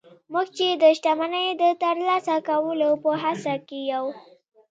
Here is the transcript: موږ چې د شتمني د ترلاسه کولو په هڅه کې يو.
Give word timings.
موږ 0.31 0.47
چې 0.57 0.67
د 0.81 0.83
شتمني 0.97 1.45
د 1.61 1.63
ترلاسه 1.83 2.35
کولو 2.47 2.89
په 3.03 3.09
هڅه 3.23 3.53
کې 3.67 3.79
يو. 3.93 4.05